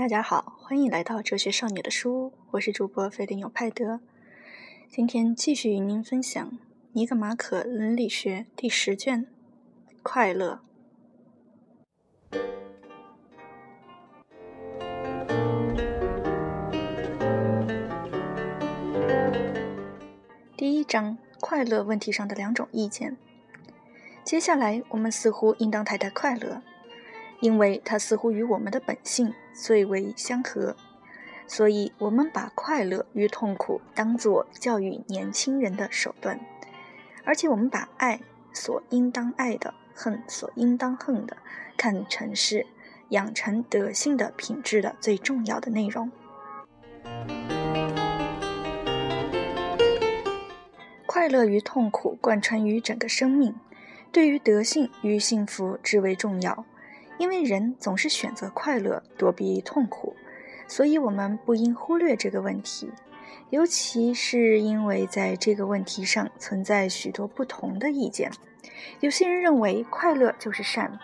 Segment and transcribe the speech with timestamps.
[0.00, 4.00] 大家好，欢迎来到哲学少女的书屋，我是主播菲利纽派德。
[4.88, 6.42] 今天继续与您分享
[6.92, 9.24] 《尼格马可伦理学》第十卷
[10.02, 10.62] 《快乐》
[20.56, 23.18] 第一章：快乐问题上的两种意见。
[24.24, 26.62] 接下来，我们似乎应当谈谈快乐。
[27.40, 30.76] 因为它似乎与我们的本性最为相合，
[31.46, 36.38] 所以我们把快乐与痛苦当作教育年轻人的手段，
[37.24, 38.20] 而且我们把爱
[38.52, 41.36] 所应当爱的、恨所应当恨的
[41.76, 42.66] 看成是
[43.08, 46.12] 养成德性的品质的最重要的内容。
[51.06, 53.54] 快乐与痛苦贯穿于整个生命，
[54.12, 56.64] 对于德性与幸福至为重要。
[57.20, 60.16] 因为人总是选择快乐躲避痛苦，
[60.66, 62.90] 所以我们不应忽略这个问题。
[63.50, 68.30] 尤其是因为在这个问题上存在许多不同的意见。
[69.00, 70.98] 有些人认为快乐就是善，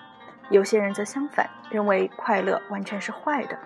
[0.48, 3.58] 有些人则相反，认为快乐完全是坏的。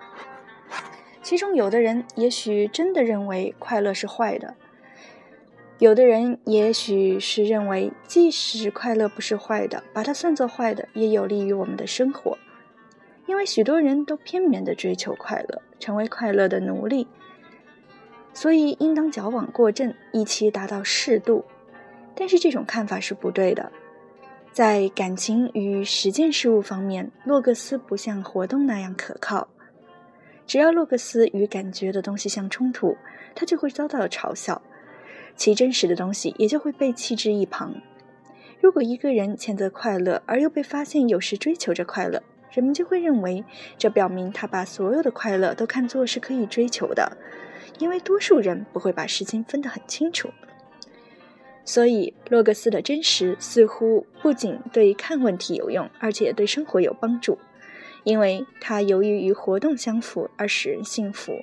[1.21, 4.55] 其中有的人也许真的认为快乐是坏的，
[5.81, 12.37] 有的人也许是认为，即使快乐不是坏的，把它算作坏的，也有利于我们的生活。
[13.25, 17.07] 因为许多人都片面地追求快乐，成为快乐的奴隶，
[18.31, 21.43] 所以应当矫枉过正，以期达到适度。
[22.13, 23.71] 但是这种看法是不对的。
[24.51, 29.47] 在感情与实践事物方面，洛克斯不像活动那样可靠。
[30.45, 32.95] 只要洛克斯与感觉的东西相冲突，
[33.33, 34.61] 他就会遭到嘲笑，
[35.35, 37.75] 其真实的东西也就会被弃之一旁。
[38.59, 43.43] 如果一个人谴责快乐，而又被发现有时追求着快乐，人们就会认为，
[43.77, 47.17] 这表明他把所有的快乐都看作是可以追求的，
[47.79, 50.29] 因为多数人不会把事情分得很清楚。
[51.63, 57.37] 所以，洛格斯的真实似乎不仅对看问题有用，而且对生活有帮助，
[58.03, 61.33] 因为它由于与活动相符而使人幸福，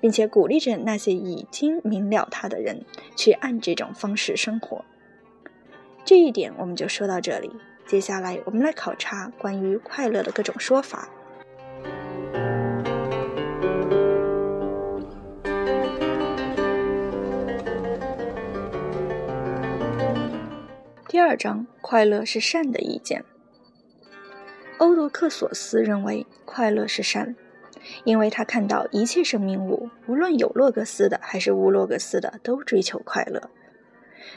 [0.00, 2.84] 并且鼓励着那些已经明了他的人
[3.16, 4.84] 去按这种方式生活。
[6.04, 7.50] 这一点我们就说到这里。
[7.86, 11.08] 接下来，我们来考察关于快乐的各种说法。
[21.08, 23.24] 第二章，快乐是善的意见。
[24.78, 27.34] 欧罗克索斯认为快乐是善，
[28.04, 33.50] 因为他看到一切生命物，无论有洛格斯的还是无洛格斯的，都追求快乐。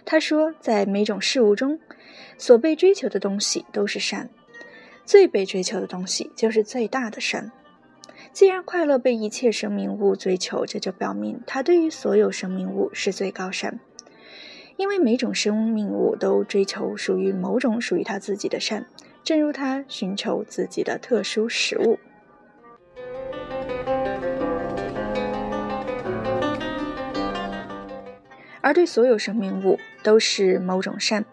[0.06, 1.80] 他说，在每种事物中，
[2.38, 4.30] 所被追求的东西都是善，
[5.06, 7.52] 最被追求的东西就是最大的善。
[8.32, 13.80] 既然快乐被一切生命物追求，这就表明它对于所有生命物是最高善，
[14.78, 18.88] 因为每种生命物都追求属于某种属于它自己的善，
[19.24, 22.00] 正如它寻求自己的特殊食物。
[28.64, 31.26] 而对所有生命物都是某种善，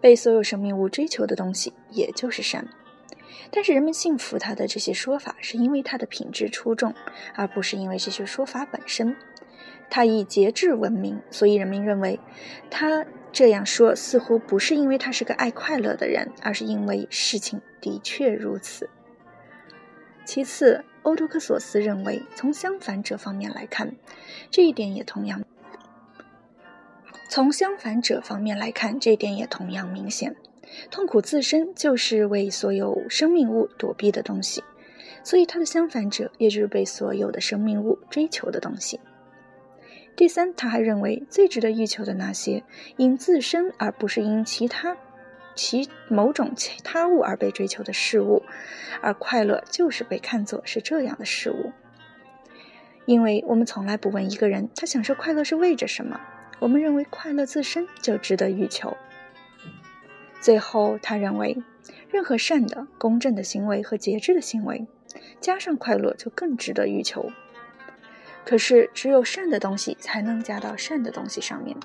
[0.00, 2.66] 被所有生命物追求的东西也就是善。
[3.50, 6.94] 但是人们信服他的这些说法，是因为他的品质出众，
[7.34, 9.14] 而不是因为这些说法本身。
[9.90, 12.18] 他以节制闻名，所以人们认为
[12.70, 18.88] 他这样说似乎不是因为他是个爱快乐的人，而是因为事情的确如此。
[20.24, 23.94] 其次，欧多克索斯认为，从相反者方面来看，
[24.50, 25.42] 这一点也同样。
[27.28, 30.34] 从相反者方面来看，这点也同样明显。
[30.90, 34.64] 痛苦自身就是为所有生命物躲避的东西，
[35.22, 38.98] 所以它的相反者也就是被所有的生命物追求的东西。
[40.16, 42.64] 第三，他还认为最值得欲求的那些
[42.96, 44.96] 因自身而不是因其他
[45.54, 48.42] 其某种其他物而被追求的事物，
[49.00, 51.72] 而快乐就是被看作是这样的事物。
[53.04, 56.20] 因为我们从来不问一个人他享受快乐是为着什么。
[56.60, 58.96] 我们认为快乐自身就值得欲求。
[60.40, 61.62] 最后，他认为，
[62.10, 64.86] 任何善的、公正的行为和节制的行为，
[65.40, 67.30] 加上快乐就更值得欲求。
[68.44, 71.76] 可是，只有善的东西才能加到善的东西上面。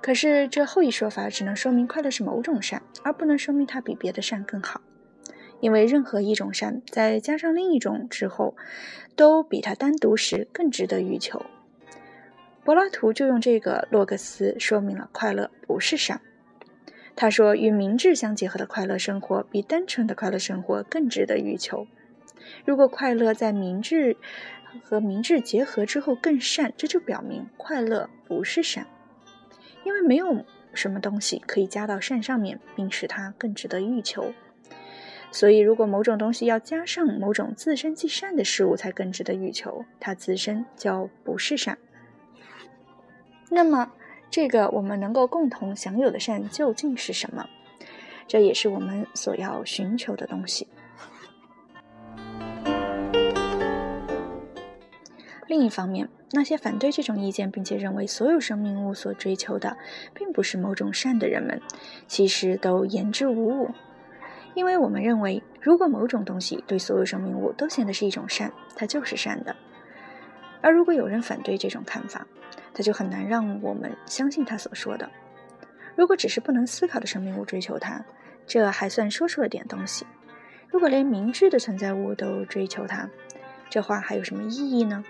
[0.00, 4.80] 可是，这后一说法只能说明快乐是某种善，而不能说明它比别的善更好。
[5.60, 8.56] 因为任何一种善在加上另一种之后，
[9.14, 11.46] 都比它单独时更值得欲求。
[12.64, 16.20] 柏拉图就用这个洛格斯说明了快乐不是善。
[17.16, 21.86] 他说，与明智相结合的快乐生活比单纯的快乐生活更值得欲求。
[22.64, 24.16] 如果快乐在明智
[24.80, 28.86] 和明智结合之后更善，这就表明快乐不是善，
[29.84, 34.32] 因为没有什么东西可以加到善上面，并使它更值得欲求。
[35.30, 41.76] 所以，如果某种东西要加上某种自身即善的事物才更值得欲求，它自身就不是善。
[43.54, 43.92] 那么，
[44.30, 47.46] 这个我们能够共同享有的善究竟是什么？
[48.26, 50.66] 这也是我们所要寻求的东西。
[55.46, 59.76] 另一方面，那些反对这种意见，并且认为所有生命物所追求的
[60.14, 61.60] 并不是某种善的人们，
[62.06, 63.70] 其实都言之无物。
[64.54, 69.54] 因为我们认为，如果某种东西对所有生命物都显得是一种善，它就是善的；
[70.62, 72.26] 而如果有人反对这种看法，
[72.72, 75.10] 他就很难让我们相信他所说的。
[75.94, 78.02] 如果只是不能思考的生命物追求它，
[78.46, 80.06] 这还算说出了点东西；
[80.68, 83.10] 如果连明智的存在物都追求它，
[83.68, 85.04] 这话还有什么意义呢？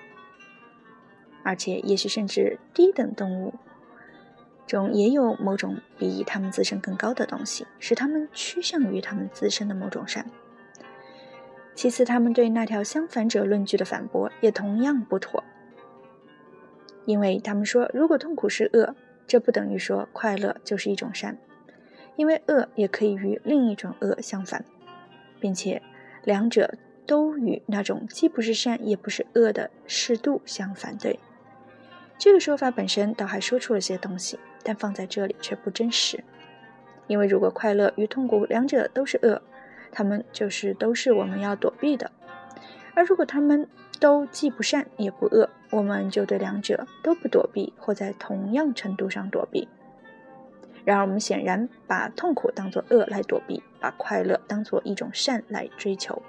[1.44, 3.54] 而且，也许甚至低等动物
[4.66, 10.26] 中也有某种比它们自身更高的东西，使它们趋向于它们自身的某种善。
[11.74, 15.42] 其次，他们对那条相反者论据的反驳也同样不妥，
[17.06, 18.94] 因为他们说，如果痛苦是恶，
[19.26, 21.38] 这不等于说快乐就是一种善，
[22.16, 24.64] 因为恶也可以与另一种恶相反，
[25.40, 25.80] 并且
[26.24, 26.74] 两者
[27.06, 31.18] 都与那种既不是善也不是恶的适度相反对。
[32.18, 36.22] 这个说法本身倒还说出了些东西，但放在这里却不真实。
[37.08, 39.42] 因为如果快乐与痛苦两者都是恶，
[39.92, 42.10] 他们就是都是我们要躲避的；
[42.94, 43.68] 而如果他们
[44.00, 49.68] 都既不善也不恶，我们就对两者都不躲避，或在同样程度上躲避。
[50.84, 56.20] 然而，我们显然把痛苦当作恶来躲避，把快乐当作一种善来追求，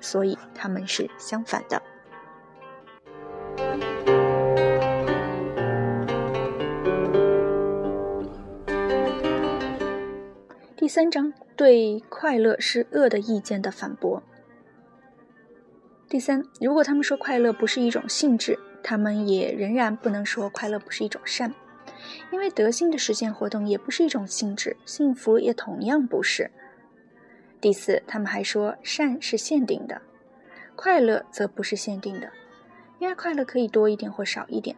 [0.00, 1.82] 所以他们是相反的。
[10.86, 14.22] 第三章对快乐是恶的意见的反驳。
[16.08, 21.52] 第三，如果他们说快乐不是一种性质，他们也仍然不能说快乐不是一种善，
[22.30, 26.52] 因为德性的实践活动也不是一种性质，幸福也同样不是。
[27.60, 30.00] 第四，他们还说善是限定的，
[30.76, 32.30] 快乐则不是限定的，
[33.00, 34.76] 因为快乐可以多一点或少一点。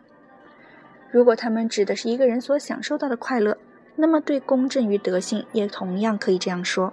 [1.10, 3.58] 如果他们指的是一个人所享受到的快乐。
[4.00, 6.93] 那么，对公正与德性也同样可以这样说。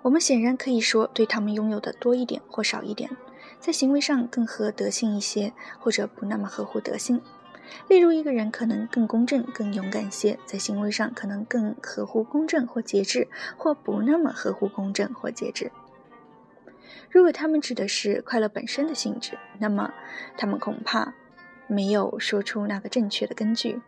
[0.00, 3.10] 我们显然可以说，对他们拥有的多一点或少一点，
[3.58, 7.20] 在行为上更合德性一些，或者不那么合乎德性。
[7.86, 13.28] 例如，一个人可能更公正、更勇敢些，在行为上可能更合乎公正或节制，
[13.58, 15.70] 或不那么合乎公正或节制。
[17.10, 19.92] 如果他们指的是快乐本身的性质，那么
[20.38, 21.12] 他们恐怕
[21.66, 23.80] 没有说出那个正确的根据，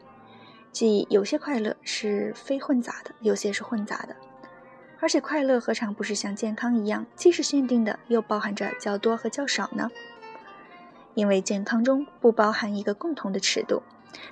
[0.73, 4.17] 即有些快乐是非混杂的，有些是混杂的。
[5.01, 9.89] 而且快乐何尝不是像健康一样，既是限定的，又包含着较多和较少呢？
[11.15, 13.83] 因为健康中不包含一个共同的尺度，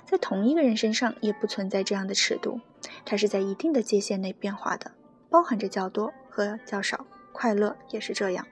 [0.05, 2.59] 在同一个人身上也不存在这样的尺度，
[3.05, 4.91] 它是在一定的界限内变化的，
[5.29, 7.05] 包含着较多和较少。
[7.33, 8.45] 快乐也是这样。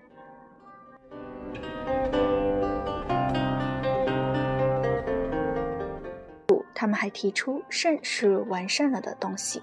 [6.73, 9.61] 他们还提出，善是完善了的东西，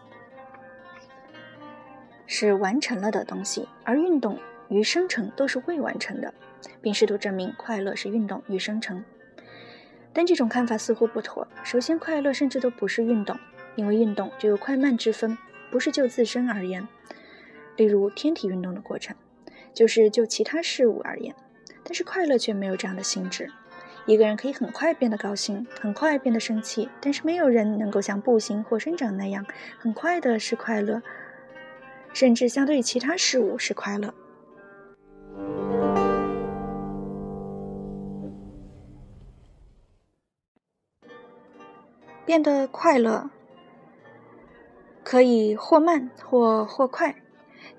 [2.26, 4.38] 是完成了的东西，而运动
[4.68, 6.34] 与生成都是未完成的，
[6.80, 9.04] 并试图证明快乐是运动与生成。
[10.12, 11.46] 但这种看法似乎不妥。
[11.62, 13.38] 首先，快乐甚至都不是运动，
[13.74, 15.36] 因为运动就有快慢之分，
[15.70, 16.88] 不是就自身而言。
[17.76, 19.14] 例如，天体运动的过程，
[19.74, 21.34] 就是就其他事物而言。
[21.84, 23.52] 但是快乐却没有这样的性质。
[24.06, 29.44] 一个人可以很快变得高兴，很快变得生气，但是没有人能够像步行或生长那样
[29.78, 31.02] 很快的是快乐，
[32.12, 34.14] 甚至相对于其他事物是快乐。
[42.25, 43.30] 变得快乐
[45.02, 47.16] 可以或慢或或快，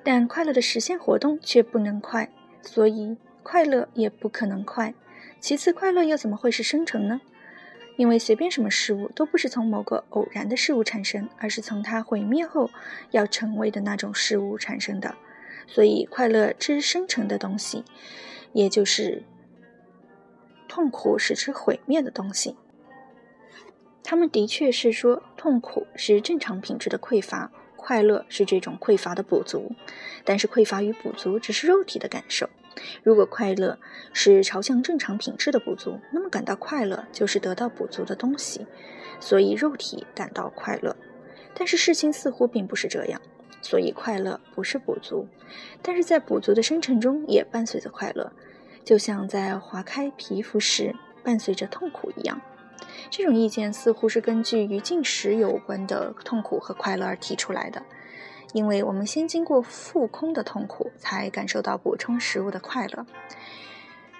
[0.04, 2.30] 但快乐的实现活动却不能快，
[2.62, 4.94] 所以快乐也不可能快。
[5.40, 7.22] 其次，快乐又怎么会是生成呢？
[7.96, 12.70] 因为随便什么事物都不是从某个偶然的事物产生，而是从它毁灭后
[13.10, 15.16] 要成为的那种事物产生的。
[15.68, 17.84] 所以，快乐之生成的东西，
[18.54, 19.24] 也就是
[20.68, 22.56] 痛苦使之毁灭的东西。
[24.04, 27.52] 他们的确是说，痛苦是正常品质的匮乏，
[27.88, 29.72] 快乐是这种匮乏的补足，
[30.26, 32.50] 但是匮乏与补足只是肉体的感受。
[33.02, 33.80] 如果快乐
[34.12, 38.68] 是朝向正常品质的补足，那么感到快乐就是得到补足的东西，
[39.22, 40.98] 所以肉体感到快乐。
[41.56, 43.22] 但是事情似乎并不是这样，
[43.62, 45.26] 所以快乐不是补足，
[45.82, 48.34] 但是在补足的生成中也伴随着快乐，
[48.84, 52.42] 就像在划开皮肤时伴随着痛苦一样。
[53.10, 57.84] 这种意见似乎是根据与进食有关的痛苦和快乐而提出来的。
[58.54, 63.06] 因为我们先经过腹空的痛苦，才感受到补充食物的快乐，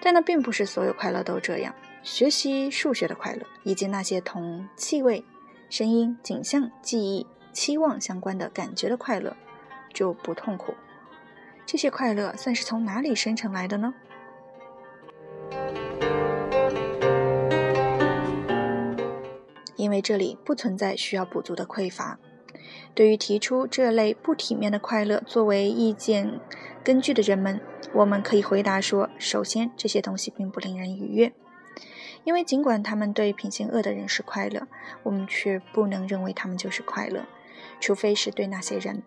[0.02, 1.74] 但那并不是所有快乐都这样。
[2.02, 5.24] 学习数学的快乐，以及那些同气味、
[5.70, 9.34] 声音、景象、记忆、期望相关的感觉的快乐，
[9.92, 10.74] 就不痛苦。
[11.64, 13.94] 这些快乐算是从哪里生成来的呢？
[19.88, 22.18] 因为这里不存在需要补足的匮乏。
[22.94, 26.40] 对于提出这类不体面的快乐作为意见
[26.84, 27.58] 根据的人们，
[27.94, 31.32] 我们可以回答说：首先，这些东西并不令人愉悦，
[32.24, 34.68] 因为尽管他们对品行恶的人是快乐，
[35.04, 37.24] 我们却不能认为他们就是快乐，
[37.80, 39.02] 除非是对那些人。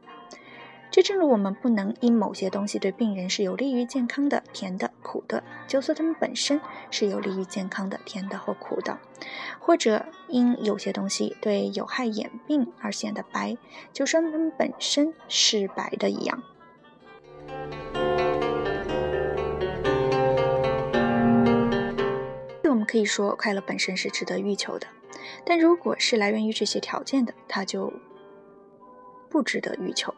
[0.91, 6.60] 这正如我们不能因某些东西对病人是有利于健康的、甜的、苦的，就说它们本身
[6.91, 8.98] 是有利于健康的、甜的或苦的；
[9.57, 13.57] 或者因有些东西对有害眼病而显得白，
[13.93, 16.43] 就说它们本身是白的一样。
[22.65, 24.88] 我们可以说，快乐本身是值得欲求的，
[25.45, 27.93] 但如果是来源于这些条件的，它就
[29.29, 30.13] 不值得欲求。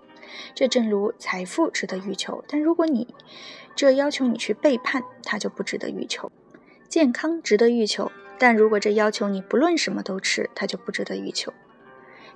[0.53, 3.13] 这正如财富值得欲求，但如果你
[3.75, 6.29] 这要求你去背叛，它就不值得欲求；
[6.87, 11.53] 健康值得欲求，但如果这要求你不论什么都吃，它就不值得欲求。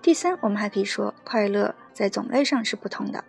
[0.02, 3.24] 第三，我们还可以说，快乐在种类上是不同的，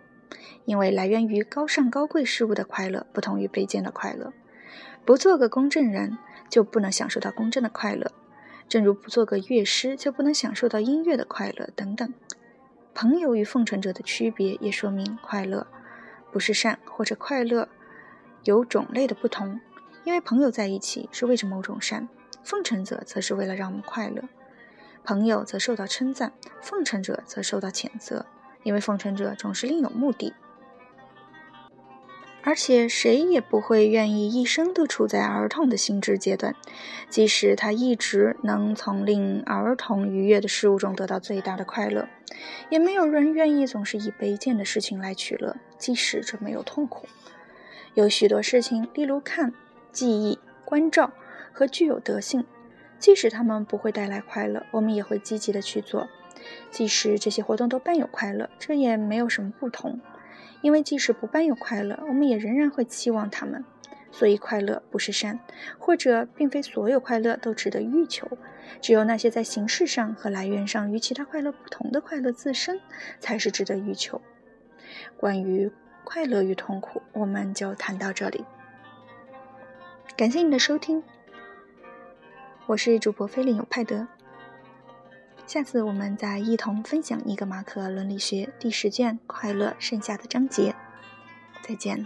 [0.65, 4.31] 因为来源于高尚高贵事物的快乐不同于卑贱的快乐。
[5.03, 6.17] 不做个公证人，
[6.49, 8.11] 就不能享受到公正的快乐；
[8.67, 12.13] 正如不做个乐师，就不能享受到音乐的快乐等等。
[12.93, 15.67] 朋友与奉承者的区别，也说明快乐
[16.31, 17.69] 不是善，或者快乐
[18.43, 19.59] 有种类的不同。
[20.03, 22.09] 因为朋友在一起是为着某种善，
[22.43, 24.23] 奉承者则是为了让我们快乐。
[25.03, 28.25] 朋友则受到称赞，奉承者则受到谴责，
[28.63, 30.33] 因为奉承者总是另有目的。
[32.41, 36.55] 而且谁也不会愿意一生都处在儿童的心智阶段，
[37.09, 42.07] 即使他一直能从令儿童愉悦的事物中得到最大的快乐，
[42.69, 47.07] 也没有人愿意总是以卑贱的事情来取乐，即使这没有痛苦。
[47.93, 49.53] 有许多事情，例如看、
[49.91, 51.11] 记忆、关照
[51.51, 52.45] 和具有德性，
[52.97, 56.07] 即使他们不会带来快乐，我们也会积极的去做；
[56.71, 59.99] 即使这些活动都伴有快乐，这也没有什么不同。
[60.61, 63.63] 因为即使不伴有快乐，我们也仍然会期望他们。
[64.11, 65.39] 所以，快乐不是善，
[65.77, 68.27] 或者并非所有快乐都值得欲求。
[68.81, 72.79] 只有那些在形式上和来源上与其他快乐不同的快乐自身，
[73.19, 74.19] 才是值得欲求。
[75.15, 75.71] 关于
[76.03, 78.45] 快乐与痛苦，我们就谈到这里。
[80.17, 81.03] 感谢你的收听，
[82.65, 84.07] 我是主播菲林有派德。
[85.49, 90.75] 下次我们再一同分享尼格马可伦理学第十卷快乐剩下的章节。
[91.63, 92.05] 再见。